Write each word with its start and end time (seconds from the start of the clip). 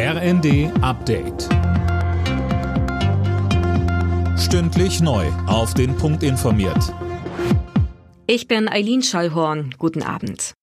RND 0.00 0.70
Update. 0.80 1.48
Stündlich 4.38 5.00
neu. 5.00 5.26
Auf 5.48 5.74
den 5.74 5.96
Punkt 5.96 6.22
informiert. 6.22 6.94
Ich 8.28 8.46
bin 8.46 8.68
Eileen 8.68 9.02
Schallhorn. 9.02 9.74
Guten 9.76 10.04
Abend. 10.04 10.54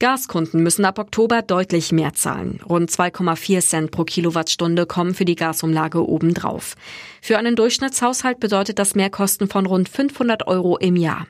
Gaskunden 0.00 0.64
müssen 0.64 0.84
ab 0.84 0.98
Oktober 0.98 1.42
deutlich 1.42 1.92
mehr 1.92 2.14
zahlen. 2.14 2.58
Rund 2.68 2.90
2,4 2.90 3.60
Cent 3.60 3.90
pro 3.92 4.02
Kilowattstunde 4.02 4.86
kommen 4.86 5.14
für 5.14 5.24
die 5.24 5.36
Gasumlage 5.36 6.04
obendrauf. 6.04 6.74
Für 7.22 7.38
einen 7.38 7.54
Durchschnittshaushalt 7.54 8.40
bedeutet 8.40 8.80
das 8.80 8.96
Mehrkosten 8.96 9.46
von 9.46 9.66
rund 9.66 9.88
500 9.88 10.48
Euro 10.48 10.78
im 10.78 10.96
Jahr. 10.96 11.28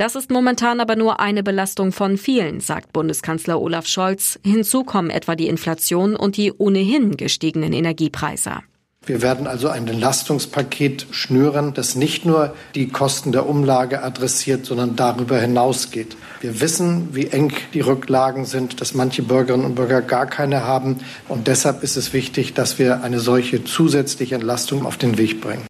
Das 0.00 0.14
ist 0.14 0.30
momentan 0.30 0.80
aber 0.80 0.96
nur 0.96 1.20
eine 1.20 1.42
Belastung 1.42 1.92
von 1.92 2.16
vielen, 2.16 2.60
sagt 2.60 2.94
Bundeskanzler 2.94 3.60
Olaf 3.60 3.86
Scholz. 3.86 4.38
Hinzu 4.42 4.82
kommen 4.82 5.10
etwa 5.10 5.36
die 5.36 5.46
Inflation 5.46 6.16
und 6.16 6.38
die 6.38 6.54
ohnehin 6.54 7.18
gestiegenen 7.18 7.74
Energiepreise. 7.74 8.60
Wir 9.04 9.20
werden 9.20 9.46
also 9.46 9.68
ein 9.68 9.86
Entlastungspaket 9.86 11.08
schnüren, 11.10 11.74
das 11.74 11.96
nicht 11.96 12.24
nur 12.24 12.54
die 12.74 12.88
Kosten 12.88 13.32
der 13.32 13.46
Umlage 13.46 14.02
adressiert, 14.02 14.64
sondern 14.64 14.96
darüber 14.96 15.38
hinausgeht. 15.38 16.16
Wir 16.40 16.62
wissen, 16.62 17.14
wie 17.14 17.26
eng 17.26 17.52
die 17.74 17.80
Rücklagen 17.80 18.46
sind, 18.46 18.80
dass 18.80 18.94
manche 18.94 19.22
Bürgerinnen 19.22 19.66
und 19.66 19.74
Bürger 19.74 20.00
gar 20.00 20.24
keine 20.24 20.64
haben. 20.64 21.00
Und 21.28 21.46
deshalb 21.46 21.82
ist 21.82 21.98
es 21.98 22.14
wichtig, 22.14 22.54
dass 22.54 22.78
wir 22.78 23.02
eine 23.02 23.20
solche 23.20 23.64
zusätzliche 23.64 24.36
Entlastung 24.36 24.86
auf 24.86 24.96
den 24.96 25.18
Weg 25.18 25.42
bringen. 25.42 25.69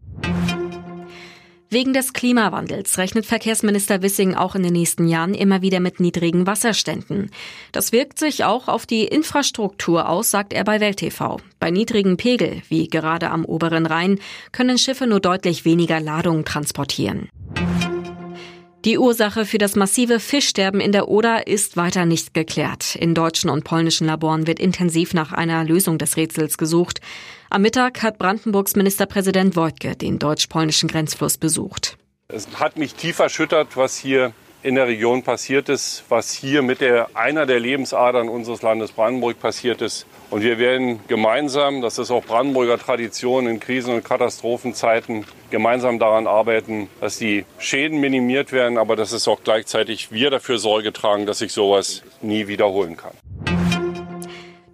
Wegen 1.72 1.92
des 1.92 2.12
Klimawandels 2.12 2.98
rechnet 2.98 3.26
Verkehrsminister 3.26 4.02
Wissing 4.02 4.34
auch 4.34 4.56
in 4.56 4.64
den 4.64 4.72
nächsten 4.72 5.06
Jahren 5.06 5.34
immer 5.34 5.62
wieder 5.62 5.78
mit 5.78 6.00
niedrigen 6.00 6.44
Wasserständen. 6.44 7.30
Das 7.70 7.92
wirkt 7.92 8.18
sich 8.18 8.42
auch 8.42 8.66
auf 8.66 8.86
die 8.86 9.04
Infrastruktur 9.04 10.08
aus, 10.08 10.32
sagt 10.32 10.52
er 10.52 10.64
bei 10.64 10.80
Welt 10.80 10.96
TV. 10.96 11.36
Bei 11.60 11.70
niedrigen 11.70 12.16
Pegel, 12.16 12.60
wie 12.68 12.88
gerade 12.88 13.30
am 13.30 13.44
oberen 13.44 13.86
Rhein, 13.86 14.18
können 14.50 14.78
Schiffe 14.78 15.06
nur 15.06 15.20
deutlich 15.20 15.64
weniger 15.64 16.00
Ladung 16.00 16.44
transportieren. 16.44 17.28
Die 18.86 18.96
Ursache 18.96 19.44
für 19.44 19.58
das 19.58 19.76
massive 19.76 20.20
Fischsterben 20.20 20.80
in 20.80 20.90
der 20.90 21.08
Oder 21.08 21.46
ist 21.46 21.76
weiter 21.76 22.06
nicht 22.06 22.32
geklärt. 22.32 22.96
In 22.96 23.14
deutschen 23.14 23.50
und 23.50 23.62
polnischen 23.62 24.06
Laboren 24.06 24.46
wird 24.46 24.58
intensiv 24.58 25.12
nach 25.12 25.32
einer 25.32 25.64
Lösung 25.64 25.98
des 25.98 26.16
Rätsels 26.16 26.56
gesucht. 26.56 27.02
Am 27.50 27.60
Mittag 27.60 28.02
hat 28.02 28.16
Brandenburgs 28.16 28.76
Ministerpräsident 28.76 29.54
Wojtke 29.54 29.96
den 29.96 30.18
deutsch-polnischen 30.18 30.88
Grenzfluss 30.88 31.36
besucht. 31.36 31.98
Es 32.28 32.48
hat 32.54 32.78
mich 32.78 32.94
tief 32.94 33.18
erschüttert, 33.18 33.76
was 33.76 33.98
hier 33.98 34.32
in 34.62 34.74
der 34.74 34.86
Region 34.86 35.22
passiert 35.22 35.68
ist, 35.68 36.04
was 36.08 36.32
hier 36.32 36.62
mit 36.62 36.80
der, 36.80 37.08
einer 37.14 37.46
der 37.46 37.60
Lebensadern 37.60 38.28
unseres 38.28 38.62
Landes 38.62 38.92
Brandenburg 38.92 39.40
passiert 39.40 39.80
ist. 39.80 40.06
Und 40.30 40.42
wir 40.42 40.58
werden 40.58 41.00
gemeinsam, 41.08 41.80
das 41.80 41.98
ist 41.98 42.10
auch 42.10 42.24
Brandenburger 42.24 42.78
Tradition 42.78 43.46
in 43.46 43.58
Krisen- 43.58 43.94
und 43.94 44.04
Katastrophenzeiten, 44.04 45.24
gemeinsam 45.50 45.98
daran 45.98 46.26
arbeiten, 46.26 46.88
dass 47.00 47.18
die 47.18 47.44
Schäden 47.58 48.00
minimiert 48.00 48.52
werden, 48.52 48.78
aber 48.78 48.96
dass 48.96 49.12
es 49.12 49.26
auch 49.26 49.42
gleichzeitig 49.42 50.12
wir 50.12 50.30
dafür 50.30 50.58
Sorge 50.58 50.92
tragen, 50.92 51.26
dass 51.26 51.38
sich 51.38 51.52
sowas 51.52 52.02
nie 52.20 52.46
wiederholen 52.46 52.96
kann. 52.96 53.12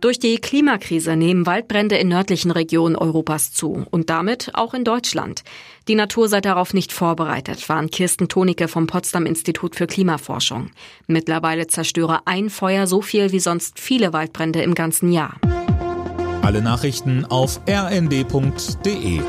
Durch 0.00 0.18
die 0.18 0.36
Klimakrise 0.36 1.16
nehmen 1.16 1.46
Waldbrände 1.46 1.96
in 1.96 2.08
nördlichen 2.08 2.50
Regionen 2.50 2.96
Europas 2.96 3.52
zu 3.52 3.86
und 3.90 4.10
damit 4.10 4.50
auch 4.54 4.74
in 4.74 4.84
Deutschland. 4.84 5.42
Die 5.88 5.94
Natur 5.94 6.28
sei 6.28 6.40
darauf 6.40 6.74
nicht 6.74 6.92
vorbereitet, 6.92 7.68
waren 7.68 7.90
Kirsten 7.90 8.28
Tonicke 8.28 8.68
vom 8.68 8.86
Potsdam 8.86 9.24
Institut 9.24 9.74
für 9.74 9.86
Klimaforschung. 9.86 10.70
Mittlerweile 11.06 11.66
zerstöre 11.66 12.20
ein 12.26 12.50
Feuer 12.50 12.86
so 12.86 13.00
viel 13.00 13.32
wie 13.32 13.40
sonst 13.40 13.80
viele 13.80 14.12
Waldbrände 14.12 14.62
im 14.62 14.74
ganzen 14.74 15.10
Jahr. 15.10 15.40
Alle 16.42 16.60
Nachrichten 16.62 17.24
auf 17.24 17.60
rnd.de 17.68 19.20